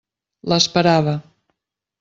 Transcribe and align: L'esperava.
L'esperava. 0.53 1.15